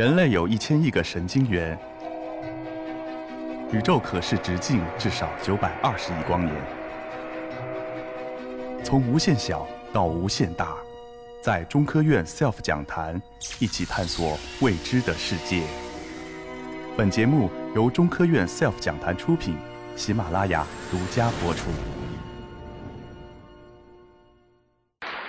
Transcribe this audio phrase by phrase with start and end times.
[0.00, 1.78] 人类有一千亿个神经元，
[3.70, 6.56] 宇宙可视直径至少九百二十亿光年。
[8.82, 10.74] 从无限小到无限大，
[11.42, 13.20] 在中科院 SELF 讲坛
[13.58, 15.64] 一起探索未知的世界。
[16.96, 19.54] 本节目由中科院 SELF 讲坛出品，
[19.96, 21.68] 喜马拉雅独家播出。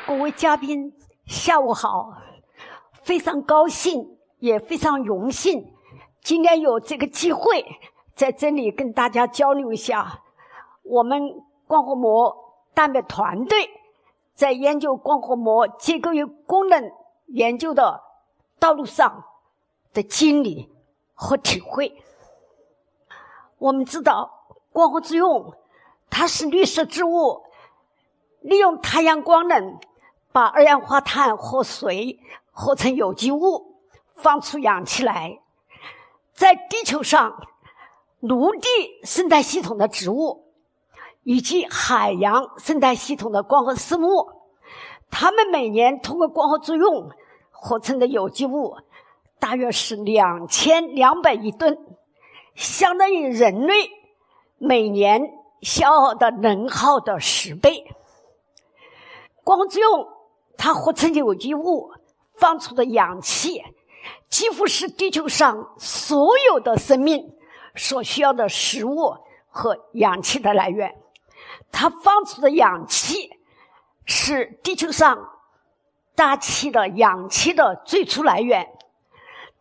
[0.07, 0.93] 各位嘉宾，
[1.25, 2.21] 下午好！
[3.03, 4.01] 非常高兴，
[4.41, 5.71] 也非常荣幸，
[6.21, 7.63] 今天有这个机会
[8.15, 10.23] 在这里跟大家交流一下
[10.81, 11.21] 我们
[11.67, 12.35] 光合膜
[12.73, 13.69] 蛋白团队
[14.33, 16.91] 在研究光合膜结构与功能
[17.27, 18.01] 研究的
[18.59, 19.23] 道路上
[19.93, 20.69] 的经历
[21.13, 22.01] 和体会。
[23.59, 25.53] 我们知道，光合作用
[26.09, 27.43] 它是绿色植物
[28.41, 29.79] 利用太阳光能。
[30.33, 32.17] 把二氧化碳和水
[32.51, 33.70] 合成有机物，
[34.21, 35.39] 放出氧气来。
[36.33, 37.47] 在地球上，
[38.19, 38.67] 陆地
[39.03, 40.45] 生态系统的植物
[41.23, 44.29] 以及海洋生态系统的光合生物，
[45.09, 47.09] 它们每年通过光合作用
[47.49, 48.77] 合成的有机物
[49.39, 51.77] 大约是两千两百亿吨，
[52.55, 53.89] 相当于人类
[54.57, 55.21] 每年
[55.61, 57.85] 消耗的能耗的十倍。
[59.43, 60.07] 光合作用。
[60.57, 61.91] 它合成有机物
[62.33, 63.63] 放出的氧气，
[64.29, 67.33] 几乎是地球上所有的生命
[67.75, 69.15] 所需要的食物
[69.47, 70.95] 和氧气的来源。
[71.71, 73.29] 它放出的氧气
[74.05, 75.29] 是地球上
[76.15, 78.67] 大气的氧气的最初来源。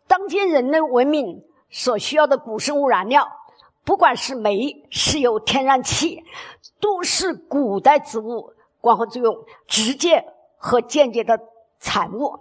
[0.06, 3.28] 当今人类文明所需要的古生物燃料，
[3.84, 6.24] 不管是煤、石油、天然气，
[6.80, 10.24] 都是古代植物光合作用直接。
[10.62, 11.40] 和间接的
[11.78, 12.38] 产物，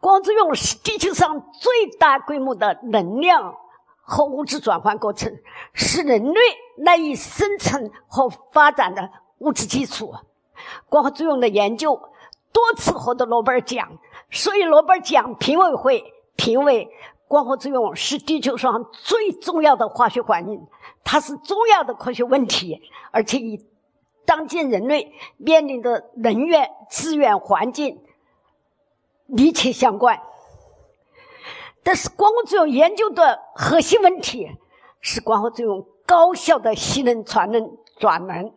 [0.00, 3.54] 光作用是地球上最大规模的能量
[3.96, 5.32] 和物质转换过程，
[5.72, 6.40] 是人类
[6.76, 10.14] 赖以生存和发展的物质基础。
[10.88, 12.00] 光合作用的研究
[12.52, 13.98] 多次获得诺贝尔奖，
[14.30, 16.04] 所以诺贝尔奖评委会
[16.36, 16.88] 评为
[17.28, 20.66] 光合作用是地球上最重要的化学反应，
[21.02, 23.66] 它是重要的科学问题，而且以。
[24.26, 28.00] 当今人类面临的能源资源环境
[29.26, 30.20] 密切相关，
[31.82, 34.50] 但是光合作用研究的核心问题
[35.00, 38.52] 是光合作用高效的吸能、传能、转能。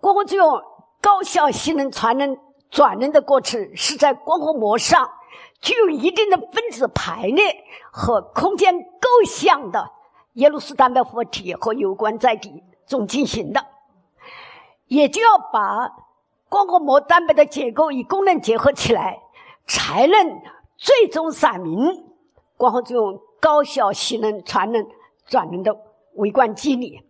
[0.00, 0.62] 光合作用
[1.00, 2.38] 高效吸能、传能、
[2.70, 5.10] 转能的过程是在光合膜上
[5.60, 9.90] 具有一定的分子排列和空间构象的
[10.34, 13.66] 耶鲁斯蛋白活体和有关载体中进行的。
[14.86, 15.90] 也就要把
[16.52, 19.18] 光合膜蛋白的结构与功能结合起来，
[19.66, 20.42] 才能
[20.76, 22.04] 最终阐明
[22.58, 24.86] 光合作用高效吸能、传能、
[25.24, 25.74] 转能的
[26.16, 27.02] 微观机理。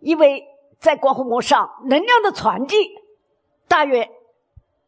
[0.00, 0.44] 因为
[0.80, 2.74] 在光合膜上，能量的传递
[3.68, 4.10] 大约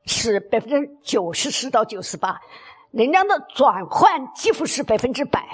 [0.04, 2.40] 是百分之九十四到九十八，
[2.90, 5.46] 能量的转换几乎是百分之百。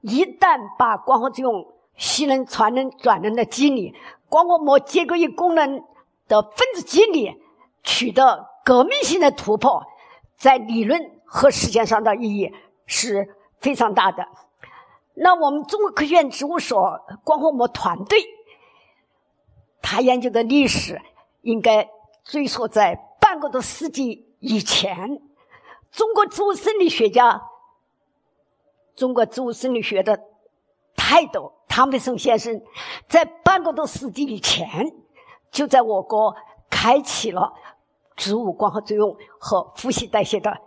[0.00, 1.66] 一旦把光合作用
[1.96, 3.94] 吸能、传能、转能的机理，
[4.30, 5.84] 光合膜结构与功能
[6.28, 7.34] 的分子机理
[7.82, 9.82] 取得革命性的突破，
[10.36, 12.52] 在理论和实践上的意义
[12.86, 14.28] 是非常大的。
[15.14, 18.24] 那我们中国科学院植物所光合膜团队，
[19.82, 21.00] 他研究的历史
[21.40, 21.88] 应该
[22.22, 25.20] 追溯在半个多世纪以前。
[25.90, 27.40] 中国植物生理学家，
[28.94, 30.20] 中国植物生理学的
[30.94, 31.54] 泰斗。
[31.68, 32.60] 汤培森先生
[33.08, 34.68] 在半个多世纪以前，
[35.50, 36.34] 就在我国
[36.70, 37.52] 开启了
[38.16, 40.58] 植物光合作用和呼吸代谢的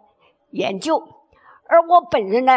[0.50, 1.02] 研究。
[1.68, 2.54] 而我本人呢，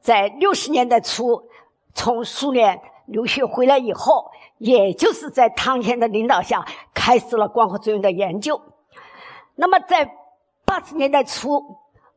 [0.00, 1.48] 在六十年代初
[1.94, 8.60] 从苏联留学回来以后，也就是在汤先的领导下，开始了光合作用的研究。
[9.54, 10.14] 那么，在
[10.64, 11.76] 八十年代初，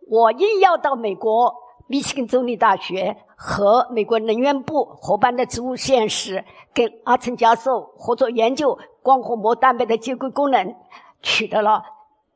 [0.09, 1.55] 我应邀到美国
[1.87, 3.17] 密歇根州立大学。
[3.45, 10.73] 和美国能源部合办的植物实验室，跟阿成教授合作研究光合膜蛋白的结构功能，
[11.21, 11.83] 取得了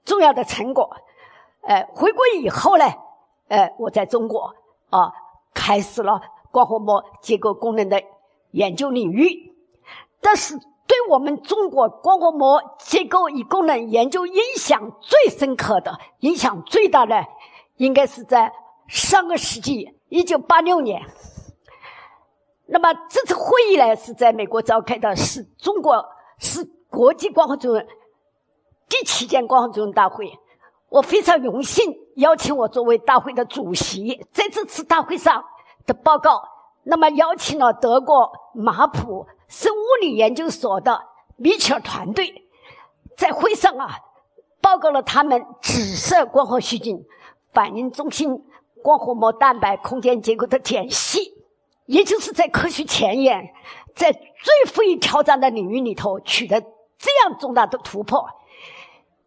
[0.03, 0.97] 重要的成果。
[1.61, 2.83] 呃，回国以后呢，
[3.47, 4.53] 呃，我在中国
[4.89, 5.13] 啊，
[5.53, 6.19] 开始了
[6.51, 8.03] 光合膜结构功能的
[8.51, 9.53] 研究领域。
[10.19, 17.25] 但是，对我们中国光合膜结构与功能研究影响最深刻的、影响最大的，
[17.77, 18.51] 应该是在
[18.89, 19.96] 上个世纪。
[20.09, 21.05] 一九八六年，
[22.65, 26.05] 那么这次会议呢是在美国召开的，是中国
[26.39, 27.87] 是国际光合作用
[28.87, 30.39] 第七届光合作用大会。
[30.89, 35.43] 我非常荣幸邀请我作为大会的主席，在这次大会上
[35.85, 36.41] 的报告。
[36.83, 41.03] 那么邀请了德国马普生物理研究所的
[41.35, 42.47] 米切尔团队，
[43.17, 43.99] 在会上啊，
[44.61, 47.03] 报告了他们紫色光合细菌
[47.51, 48.41] 反应中心
[48.87, 51.33] 光活膜蛋白空间结构的简析，
[51.87, 53.53] 也就是在科学前沿，
[53.93, 58.25] 在最富于挑战的领域里头取得这样重大的突破。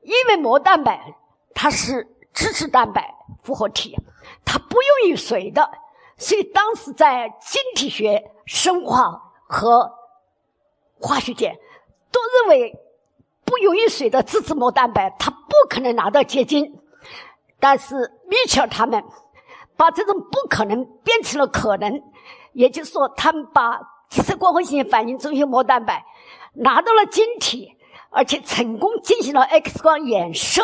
[0.00, 1.14] 因为膜蛋白
[1.52, 3.94] 它是脂质蛋白复合体，
[4.46, 5.70] 它不溶于水的。
[6.16, 9.92] 所以当时在晶体学、生化和
[10.98, 11.58] 化学界
[12.10, 12.74] 都认为，
[13.44, 16.80] 不溶于水的脂质膜蛋白它不可能拿到结晶。
[17.58, 17.94] 但是
[18.26, 19.04] 米切尔他们
[19.80, 22.02] 把这种不可能变成了可能，
[22.52, 23.80] 也就是说，他们把
[24.10, 26.04] 紫色光合性反应中心膜蛋白
[26.52, 27.74] 拿到了晶体，
[28.10, 30.60] 而且成功进行了 X 光衍射，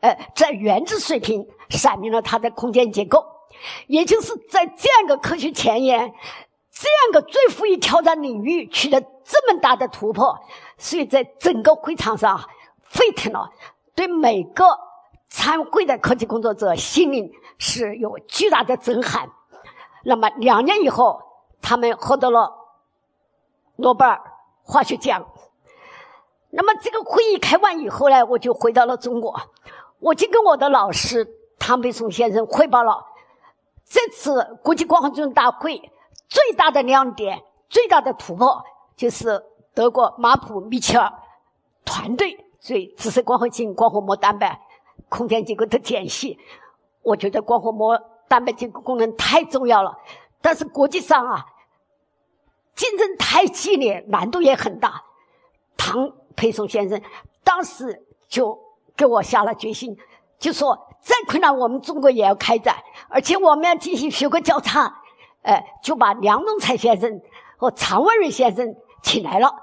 [0.00, 3.24] 呃，在原子水平闪明了它的空间结构。
[3.86, 10.38] 也就是在这样一个科学前沿、这样一个最富于挑战领域取得这么大的突破，
[10.76, 12.38] 所以在整个会场上
[12.82, 13.48] 沸腾了，
[13.94, 14.66] 对每个
[15.34, 17.28] 参会的科技工作者心灵
[17.58, 19.28] 是有巨大的震撼。
[20.04, 21.20] 那么两年以后，
[21.60, 22.54] 他们获得了
[23.74, 24.20] 诺贝尔
[24.62, 25.26] 化学奖。
[26.50, 29.34] 那么这个会议开完以后呢，我就回到了中国，
[29.98, 31.26] 我就跟我的老师
[31.58, 33.04] 唐培松先生汇报了。
[33.84, 35.90] 这次国际光合作用大会
[36.28, 38.62] 最大的亮点、最大的突破，
[38.96, 39.44] 就是
[39.74, 41.12] 德国马普米切尔
[41.84, 44.60] 团队对紫色光合性光合膜蛋白
[45.14, 46.38] 空间结构的解析。
[47.02, 49.96] 我觉得光合膜蛋白结构功能太重要了，
[50.42, 51.46] 但是国际上啊，
[52.74, 55.02] 竞争太激烈，难度也很大。
[55.76, 57.00] 唐培松先生
[57.44, 58.58] 当时就
[58.96, 59.96] 给我下了决心，
[60.38, 60.88] 就说。
[61.04, 62.76] 再困难，我们中国也要开展，
[63.10, 65.02] 而且我们要进行学科交叉，
[65.42, 67.20] 哎，就把梁仲才先生
[67.58, 69.54] 和常文瑞先生请来了。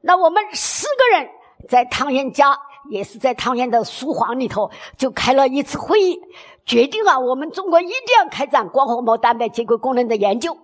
[0.00, 1.30] 那我们四个人
[1.68, 2.58] 在汤圆家，
[2.90, 6.18] 也是在汤圆的书房里头，就开了一次会议，
[6.64, 10.56] 决定啊，我们中国一定要开展光合膜蛋白结构功能的研究，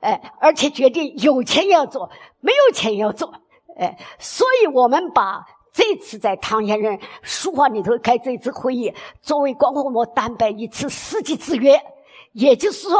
[0.00, 2.10] 哎，而且决定有钱要做，
[2.40, 3.32] 没有钱也要做，
[3.78, 5.44] 哎，所以我们把。
[5.76, 11.82] 这次在唐先生书房里头开这次会议，作为光合膜蛋白一次世纪之约，
[12.30, 12.96] 也就是说，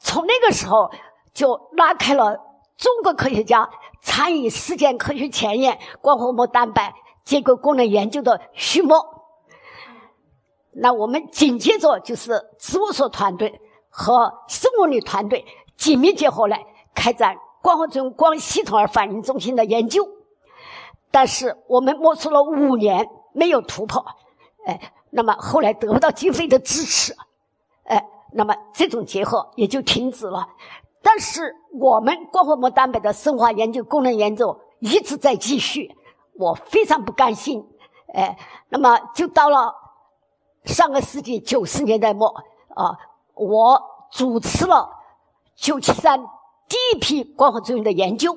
[0.00, 0.90] 从那个时候
[1.34, 2.34] 就拉开了
[2.78, 3.68] 中国科学家
[4.00, 8.94] 参与世界科学前沿光合膜蛋白结构功能研究的序幕。
[10.72, 15.44] 那我们紧接着就是植物所团队和生物力团队
[15.76, 20.08] 紧密结合来开展光合作用光系统而反应中心的研究。
[21.10, 24.04] 但是我们摸索了五年没有突破，
[24.66, 27.14] 哎，那么后来得不到经费的支持，
[27.84, 30.48] 哎，那么这种结合也就停止了。
[31.02, 35.94] 但是我们光合膜蛋白的生化研究、功能研究一直在继续，
[36.36, 37.66] 我非常不甘心，
[38.12, 38.36] 哎，
[38.68, 39.74] 那么就到了
[40.64, 42.28] 上个世纪九十年代末
[42.74, 42.98] 啊，
[43.34, 44.90] 我主持了
[45.54, 46.20] 九七三
[46.68, 48.36] 第一批光合作用的研究。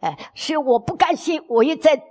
[0.00, 2.04] 哎，所以我不甘心，我也在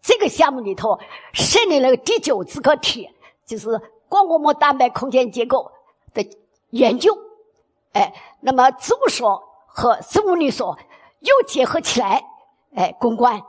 [0.00, 0.98] 这个项目里头
[1.32, 3.10] 设立了第九子个体，
[3.46, 5.70] 就是光合膜蛋白空间结构
[6.14, 6.26] 的
[6.70, 7.16] 研究。
[7.92, 10.78] 哎，那么植物所和生物力所
[11.20, 12.24] 又结合起来，
[12.74, 13.40] 哎，攻关。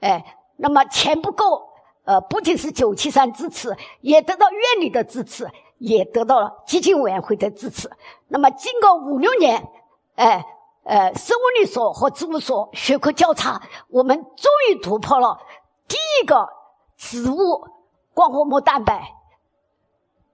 [0.00, 1.68] 哎，那么钱不够，
[2.04, 7.90] 呃，不仅是九七三支持，也得到院里的支持，也得到了基金委员会的支持。
[8.28, 9.68] 那么经过五六年，
[10.14, 10.44] 哎。
[10.88, 15.36] 呃，生物力所和植物所学科交叉，我们终于突破了
[15.88, 16.48] 第一个
[16.96, 17.66] 植物
[18.14, 19.12] 光合膜蛋白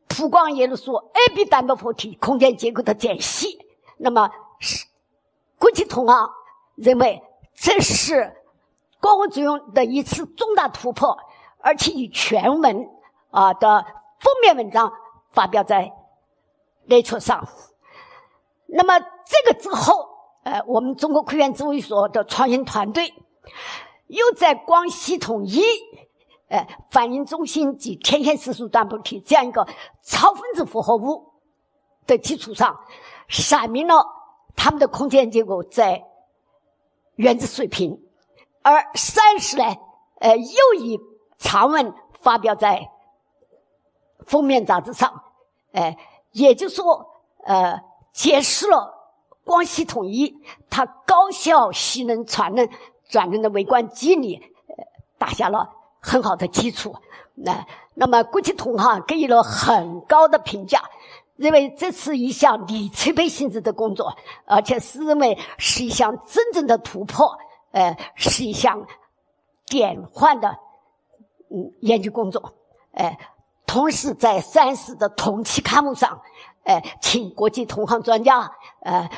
[0.09, 3.65] 普光叶绿素 A、B 蛋白活体空间结构的解析。
[3.97, 4.85] 那么，是
[5.59, 6.31] 国际同行
[6.75, 7.23] 认为
[7.55, 8.37] 这是
[9.03, 11.19] 光合作用的一次重大突破，
[11.59, 12.89] 而且以全文
[13.31, 13.85] 啊的
[14.19, 14.91] 封面文章
[15.33, 15.93] 发表在
[16.89, 17.47] Nature 上。
[18.67, 20.11] 那么这个之后。
[20.45, 23.15] 呃，我们中国科研植物所的创新团队
[24.09, 25.63] 又在光系统一、
[26.49, 29.65] 呃反应中心及天线色素蛋白体这样一个
[30.03, 31.33] 超分子复合物
[32.09, 32.77] 的基础上，
[33.29, 34.05] 阐明了
[34.57, 36.03] 它们的空间结构在
[37.15, 38.03] 原子水平，
[38.63, 39.65] 而三十呢，
[40.21, 41.01] 呃，又以
[41.39, 42.91] 长文发表在
[44.27, 45.23] 封面杂志上，
[45.73, 45.97] 呃，
[46.33, 47.07] 也就是说，
[47.45, 47.81] 呃，
[48.13, 49.01] 解释了。
[49.45, 50.37] 光系统一，
[50.71, 52.69] 它高效吸能传能
[53.09, 54.85] 转能的微观机理，呃，
[55.19, 55.69] 打下了
[56.01, 56.95] 很好的基础。
[57.35, 60.81] 那那么国际同行给予了很高的评价，
[61.35, 67.37] 认为这是一项里程碑性质的工作，而且是认为是一项真正的突破，
[67.73, 68.87] 呃，是一项
[69.67, 70.59] 典范的
[71.51, 72.55] 嗯研究工作，
[72.93, 73.19] 呃，
[73.67, 76.21] 同时在三十的同期刊物上，
[76.65, 78.53] 呃，请国际同行专家
[78.83, 79.11] 呃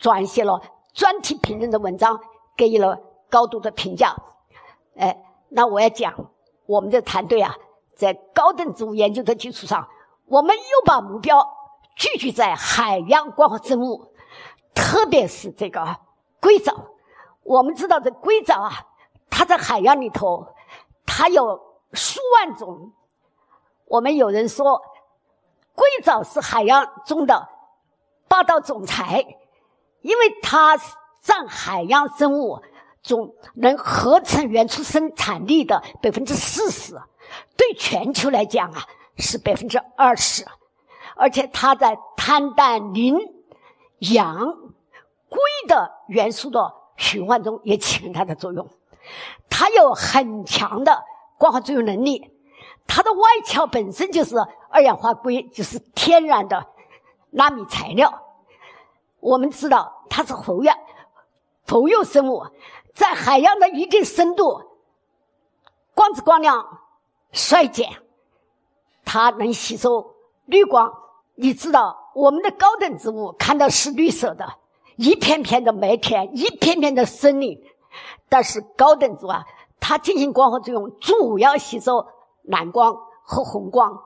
[0.00, 0.60] 撰写了
[0.92, 2.20] 专题评论的文章，
[2.56, 3.00] 给予了
[3.30, 4.14] 高度的评价，
[4.96, 5.16] 呃，
[5.48, 6.30] 那我要讲
[6.66, 7.56] 我们的团队啊。
[7.96, 9.88] 在高等植物研究的基础上，
[10.26, 11.48] 我们又把目标
[11.96, 14.12] 聚集在海洋光合生物，
[14.74, 15.96] 特别是这个
[16.38, 16.74] 硅藻。
[17.46, 18.72] 我们知道，这硅藻啊，
[19.30, 20.46] 它在海洋里头，
[21.06, 21.60] 它有
[21.92, 22.92] 数万种。
[23.86, 24.82] 我们有人说，
[25.74, 27.48] 硅藻是海洋中的
[28.28, 29.24] 霸道总裁，
[30.00, 30.76] 因为它
[31.22, 32.60] 占海洋生物
[33.02, 37.00] 中能合成原初生产力的百分之四十。
[37.56, 38.86] 对全球来讲啊，
[39.18, 40.44] 是百分之二十，
[41.16, 43.18] 而且它在碳、氮、磷、
[43.98, 44.36] 氧、
[45.28, 48.68] 硅的元素的循环中也起很大的作用。
[49.48, 51.02] 它有很强的
[51.38, 52.30] 光合作用能力，
[52.86, 54.36] 它的外壳本身就是
[54.68, 56.66] 二氧化硅，就是天然的
[57.30, 58.22] 纳米材料。
[59.20, 60.76] 我们知道它是浮氧
[61.64, 62.46] 浮游生物，
[62.94, 64.62] 在海洋的一定深度，
[65.94, 66.80] 光子光量。
[67.32, 67.90] 衰减，
[69.04, 70.14] 它能吸收
[70.46, 70.90] 绿光。
[71.34, 74.54] 你知道，我们的高等植物看到是绿色的，
[74.96, 77.62] 一片片的麦田，一片片的森林。
[78.28, 79.44] 但是高等植物啊，
[79.78, 82.06] 它进行光合作用，主要吸收
[82.42, 84.02] 蓝光和红光，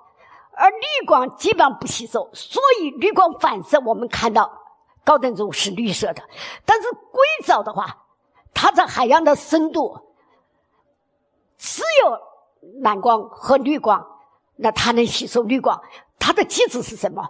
[0.52, 2.30] 而绿光基本上不吸收。
[2.32, 4.60] 所以绿光反射，我们看到
[5.04, 6.22] 高等植物是绿色的。
[6.64, 8.04] 但是硅藻的话，
[8.52, 10.00] 它在海洋的深度
[11.56, 12.30] 只有。
[12.82, 14.06] 蓝光和绿光，
[14.56, 15.80] 那它能吸收绿光，
[16.18, 17.26] 它的机制是什么？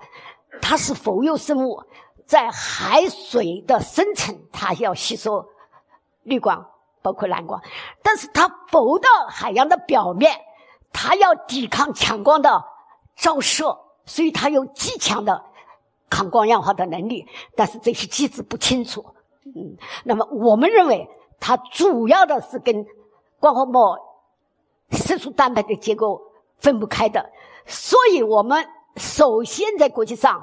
[0.61, 1.85] 它是浮游生物，
[2.31, 5.45] 在海水的深层，它要吸收
[6.23, 6.65] 绿光，
[7.03, 7.61] 包括蓝光。
[8.05, 10.41] 但是它浮到海洋的表面，
[10.93, 12.63] 它要抵抗强光的
[13.17, 15.45] 照射，所以它有极强的
[16.09, 17.27] 抗光氧化的能力。
[17.57, 19.05] 但是这些机制不清楚。
[19.45, 21.11] 嗯，那么我们认为，
[21.41, 22.87] 它主要的是跟
[23.41, 23.99] 光合膜。
[24.93, 26.23] 色素蛋白的结构
[26.59, 27.29] 分不开的，
[27.67, 30.41] 所以我们首先在国际上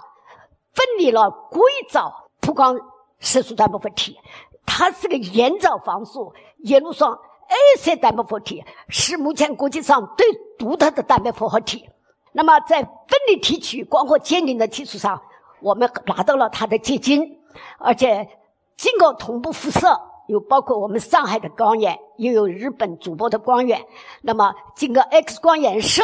[0.78, 2.80] 分离了硅藻曝光
[3.20, 4.16] 色素蛋白粉体，
[4.64, 7.18] 它是个盐藻防素叶绿霜
[7.48, 10.28] A 色蛋白粉体，是目前国际上最
[10.60, 11.90] 独特的蛋白复合体。
[12.32, 15.20] 那么在分离提取光合鉴定的基础上，
[15.62, 17.40] 我们拿到了它的结晶，
[17.80, 18.30] 而且
[18.76, 20.00] 经过同步辐射。
[20.28, 23.86] 有包括我们上海的光源，又有日本主播的光源。
[24.22, 26.04] 那么经过 X 光衍射，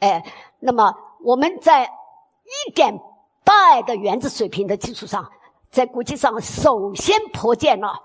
[0.00, 0.24] 哎，
[0.58, 2.98] 那么我们在一点
[3.48, 5.32] 八的原子水平的基础上，
[5.70, 8.02] 在国际上首先破建了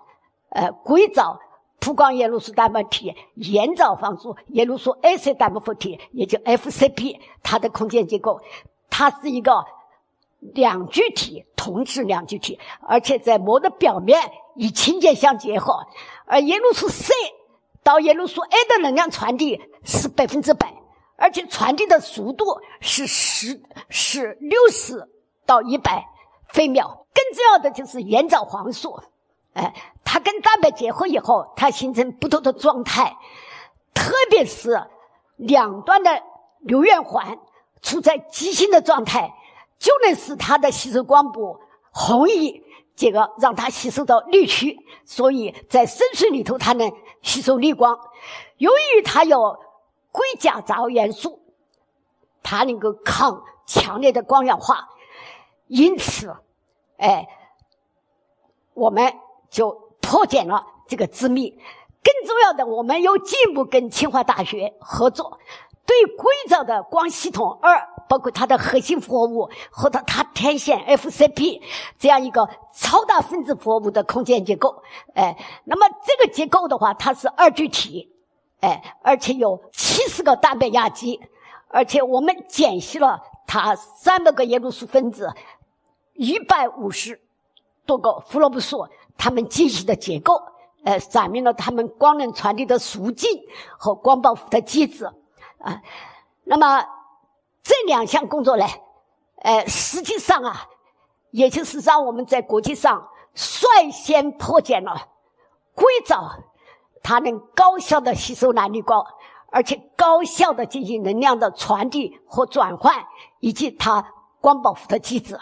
[0.51, 1.37] 呃硅藻
[1.81, 8.39] 曝光叶绿素蛋白体盐藻防素叶绿素 A 色蛋白粉体，也就 FCP，它的空间结构，
[8.89, 9.65] 它是一个
[10.39, 12.57] 两聚体同质两聚体，
[12.87, 14.17] 而且在膜的表面。
[14.55, 15.87] 与氢键相结合，
[16.27, 17.11] 而叶绿素 C
[17.81, 20.71] 到叶绿素 A 的能量传递是百分之百，
[21.15, 22.45] 而且传递的速度
[22.79, 23.59] 是十
[23.89, 25.09] 是六十
[25.45, 26.07] 到一百
[26.47, 27.05] 飞秒。
[27.13, 28.99] 更重要的就是原藻黄素，
[29.53, 29.73] 哎，
[30.03, 33.17] 它跟蛋白结合以后，它形成不同的状态，
[33.93, 34.87] 特别是
[35.35, 36.23] 两端的
[36.59, 37.37] 硫原环
[37.81, 39.31] 处在极性的状态，
[39.77, 41.59] 就能使它的吸收光谱
[41.91, 42.63] 红移。
[42.95, 46.91] 这个让它吸收到绿区，所以在深水里头它能
[47.23, 47.99] 吸收绿光。
[48.57, 49.57] 由于它有
[50.11, 51.41] 硅钾杂元素，
[52.43, 54.89] 它能够抗强烈的光氧化，
[55.73, 56.35] 因此，
[56.97, 57.27] 哎，
[58.75, 59.11] 我们
[59.49, 61.49] 就破解了这个机密。
[61.49, 65.39] 更重要的，我们又进一步跟清华大学合作。
[65.87, 71.61] 对硅藻的光系统二，包括它的核心复合物和它它天线 FCP
[71.97, 74.83] 这样一个超大分子复合物的空间结构，
[75.15, 78.13] 哎，那么这个结构的话，它是二聚体，
[78.61, 81.19] 哎，而且有七十个蛋白亚基，
[81.67, 85.33] 而且我们解析了它三百个叶绿素分子，
[86.13, 87.19] 一百五十
[87.85, 90.41] 多个胡萝卜素，它们进行的结构，
[90.83, 93.29] 呃，阐明了它们光能传递的途径
[93.77, 95.05] 和光保护的机制。
[95.59, 95.81] 啊，
[96.43, 96.85] 那么
[97.63, 98.65] 这两项工作呢，
[99.37, 100.67] 呃，实际上啊，
[101.31, 105.07] 也就是让我们在国际上率先破解了
[105.73, 106.37] 硅藻，
[107.01, 109.05] 它能高效的吸收蓝绿光，
[109.51, 113.05] 而且高效的进行能量的传递和转换，
[113.39, 115.39] 以及它光保护的机制。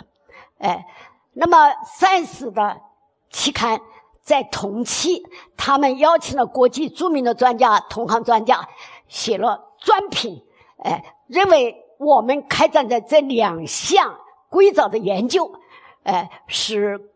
[0.62, 0.86] 哎，
[1.34, 1.58] 那么
[2.00, 2.82] Science 的
[3.30, 3.82] 期刊
[4.22, 5.24] 在同期，
[5.58, 8.70] 他们邀请了国际著名的专家、同行专家，
[9.08, 10.44] 写了专评。
[10.84, 15.51] 哎，认为我们开展的这两项硅藻的研究，
[16.03, 17.10] 哎，是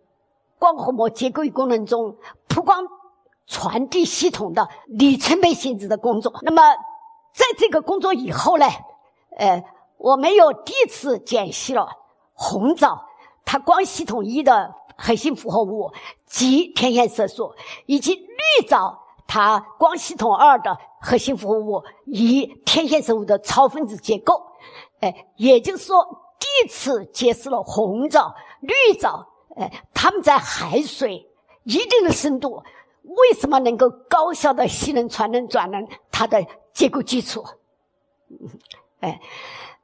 [0.57, 2.83] 光合膜结构与功能中曝光
[3.45, 6.33] 传递系统的里程碑性质的工作。
[6.41, 6.61] 那么，
[7.33, 8.65] 在这个工作以后呢，
[9.37, 9.63] 呃，
[9.97, 11.89] 我们又第一次解析了
[12.33, 13.07] 红藻
[13.45, 15.93] 它光系统一的核心复合物
[16.25, 17.53] 及天线色素，
[17.85, 19.03] 以及绿藻。
[19.27, 24.39] 它光系统二的核心复合物以天线生物的超分子结构，
[24.99, 25.97] 哎，也就是说，
[26.39, 31.27] 第一次揭示了红藻、绿藻，哎，它们在海水
[31.63, 32.61] 一定的深度，
[33.01, 35.87] 为什么能够高效的吸能、传能、转能？
[36.11, 37.43] 它的结构基础，
[38.99, 39.19] 哎，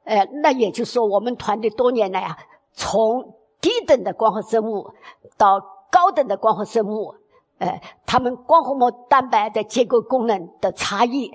[0.04, 2.38] 哎，那也就是说，我们团队多年来啊，
[2.72, 4.92] 从低等的光合生物
[5.38, 7.14] 到高等的光合生物。
[7.58, 11.30] 呃，它们光合膜蛋白的结构功能的差异，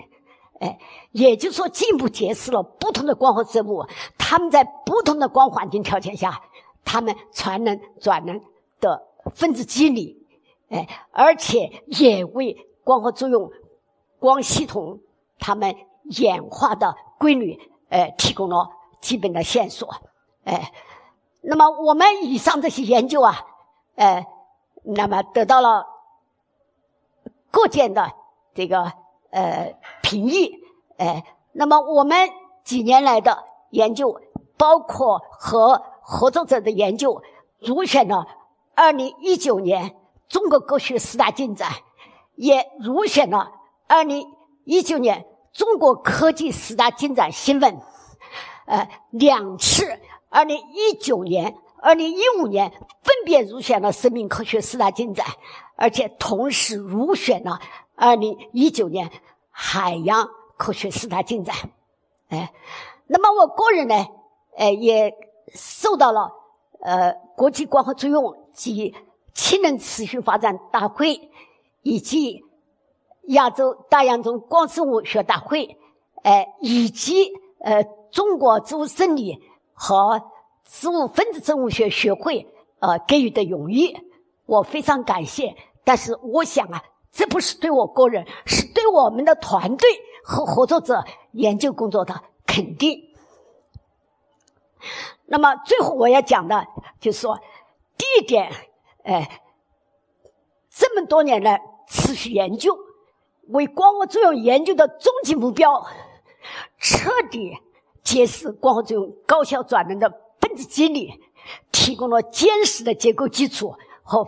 [0.59, 0.77] 哎，
[1.13, 3.85] 也就是说进一步揭示了不同的光合生物，
[4.17, 6.41] 它们在不同的光环境条件下，
[6.83, 8.41] 它们传能转能
[8.81, 10.27] 的分子机理，
[10.67, 13.49] 哎，而且也为光合作用、
[14.19, 14.99] 光系统
[15.39, 17.57] 它们演化的规律，
[17.87, 18.67] 呃，提供了
[18.99, 19.95] 基本的线索，
[20.43, 20.73] 哎，
[21.49, 23.45] 那么我们以上这些研究啊，
[23.95, 24.25] 呃，
[24.83, 25.85] 那么得到了。
[27.49, 28.11] 各界的
[28.53, 28.91] 这个
[29.31, 29.73] 呃
[30.03, 30.51] 评议，
[30.97, 31.23] 呃，
[31.53, 32.29] 那么我们
[32.63, 34.19] 几年来的研究，
[34.57, 37.23] 包括和合作者的研究，
[37.59, 38.27] 入选了
[38.75, 39.95] 二零一九年
[40.27, 41.71] 中国科学十大进展，
[42.35, 43.53] 也入选了
[43.87, 44.35] 二零
[44.65, 47.79] 一九年中国科技十大进展新闻，
[48.67, 55.25] 呃，两次，二零一九年、二零一五年分别入选了生命科学四大进展。
[55.79, 57.59] 而且同时入选了
[57.93, 59.11] 二零一九年
[59.51, 61.55] 海洋科学四大进展，
[62.29, 62.51] 哎，
[63.05, 64.07] 那么我个人呢，
[64.55, 65.13] 呃，也
[65.53, 66.31] 受到了
[66.81, 68.95] 呃国际光合作用及
[69.35, 71.29] 氢能持续发展大会
[71.83, 72.43] 以及
[73.27, 75.77] 亚洲大洋中光生物学大会，
[76.23, 79.41] 哎，以及呃中国植物生理
[79.73, 80.21] 和
[80.63, 82.47] 植物分子生物学学会
[82.79, 83.95] 呃给予的荣誉，
[84.45, 85.55] 我非常感谢。
[85.83, 89.89] 但是我想啊，这不是对我个人，是对我们的团队
[90.23, 93.01] 和合作者研究工作的肯定。
[95.25, 96.67] 那么最后我要讲的，
[96.99, 97.39] 就是说，
[97.97, 98.51] 第一点，
[99.03, 99.41] 哎，
[100.69, 102.77] 这么多年来持续研究，
[103.47, 105.85] 为光合作用研究的终极目标，
[106.79, 107.57] 彻底
[108.07, 111.19] 揭示光合作用高效转能的分子机理，
[111.73, 114.25] 提供了坚实的结构基础和。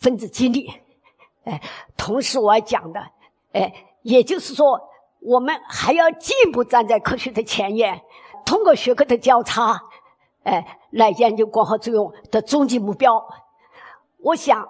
[0.00, 0.72] 分子机理，
[1.42, 1.60] 哎，
[1.96, 3.00] 同时我要讲的，
[3.50, 4.80] 哎，也就是说，
[5.18, 8.00] 我们还要进一步站在科学的前沿，
[8.46, 9.82] 通过学科的交叉，
[10.44, 13.28] 哎，来研究光合作用的终极目标。
[14.18, 14.68] 我想，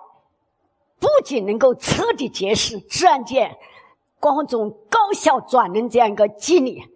[0.98, 3.58] 不仅能够彻底揭示自然界
[4.18, 6.88] 光合作用高效转能这样一个机理，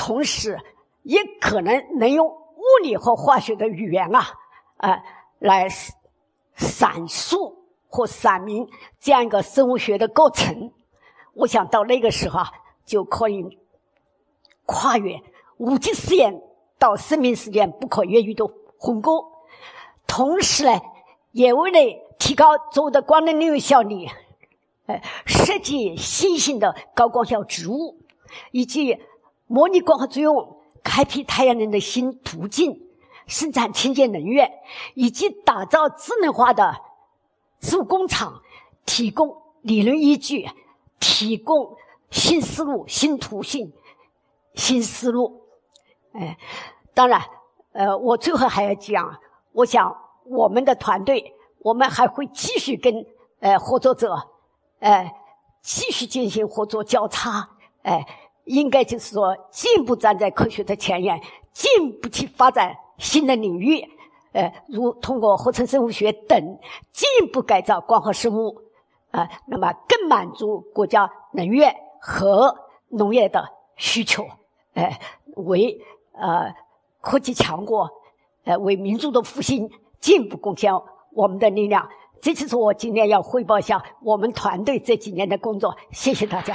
[0.00, 0.58] 同时
[1.02, 4.26] 也可能能用物理和化学的语言啊，
[4.78, 5.02] 啊，
[5.38, 5.68] 来。
[6.56, 10.70] 阐述或阐明这样一个生物学的构成，
[11.32, 12.52] 我想到那个时候啊，
[12.84, 13.58] 就可以
[14.66, 15.22] 跨越
[15.56, 16.42] 无机实验
[16.78, 18.44] 到生命实验不可越狱的
[18.76, 19.32] 鸿沟，
[20.06, 20.78] 同时呢，
[21.32, 21.78] 也为了
[22.18, 24.06] 提高作物的光能利用效率，
[24.84, 27.96] 呃，设计新型的高光效植物，
[28.50, 28.98] 以及
[29.50, 32.86] 模拟光合作用，开辟太阳能的新途径。
[33.26, 34.50] 生产清洁能源，
[34.94, 36.80] 以及打造智能化的
[37.60, 38.42] 植物工厂，
[38.84, 40.48] 提供理论依据，
[40.98, 41.76] 提供
[42.10, 43.72] 新思路、新途径、
[44.54, 45.42] 新思路。
[46.12, 46.36] 哎，
[46.92, 47.22] 当然，
[47.72, 49.20] 呃，我最后还要讲，
[49.52, 53.06] 我想我们的团队，我们还会继续跟
[53.38, 54.28] 呃合作者，
[54.80, 55.08] 呃，
[55.60, 57.48] 继续进行合作交叉，
[57.82, 58.04] 哎，
[58.50, 61.20] 应该就是说进一步站在科学的前沿，
[61.52, 62.76] 进一步去发展。
[62.98, 63.82] 新的领域，
[64.32, 66.58] 呃，如通过合成生物学等
[66.92, 68.60] 进一步改造光合生物，
[69.10, 72.54] 啊，那么更满足国家能源和
[72.88, 73.42] 农业的
[73.76, 74.26] 需求，
[74.74, 75.00] 呃，
[75.36, 75.80] 为
[76.12, 76.52] 呃
[77.00, 77.88] 科技强国，
[78.44, 80.70] 呃，为民族的复兴进一步贡献
[81.14, 81.88] 我们的力量。
[82.20, 85.74] 这就是我今天要汇报一下我们团队这几年的工作。
[85.90, 86.54] 谢谢大家。